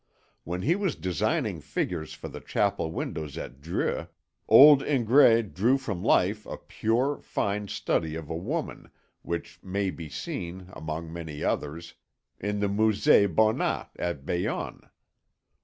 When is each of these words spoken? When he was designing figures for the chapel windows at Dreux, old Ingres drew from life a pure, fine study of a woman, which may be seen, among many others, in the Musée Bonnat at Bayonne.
When 0.45 0.63
he 0.63 0.75
was 0.75 0.95
designing 0.95 1.59
figures 1.61 2.15
for 2.15 2.27
the 2.27 2.39
chapel 2.41 2.91
windows 2.91 3.37
at 3.37 3.61
Dreux, 3.61 4.07
old 4.47 4.81
Ingres 4.81 5.53
drew 5.53 5.77
from 5.77 6.03
life 6.03 6.43
a 6.47 6.57
pure, 6.57 7.21
fine 7.21 7.67
study 7.67 8.15
of 8.15 8.27
a 8.27 8.35
woman, 8.35 8.89
which 9.21 9.59
may 9.61 9.91
be 9.91 10.09
seen, 10.09 10.71
among 10.73 11.13
many 11.13 11.43
others, 11.43 11.93
in 12.39 12.61
the 12.61 12.67
Musée 12.67 13.27
Bonnat 13.31 13.89
at 13.99 14.25
Bayonne. 14.25 14.89